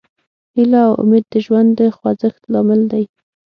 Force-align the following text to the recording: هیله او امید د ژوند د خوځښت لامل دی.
هیله 0.55 0.81
او 0.87 0.93
امید 1.01 1.25
د 1.33 1.35
ژوند 1.45 1.69
د 1.79 1.81
خوځښت 1.95 2.41
لامل 2.51 2.81
دی. 2.91 3.03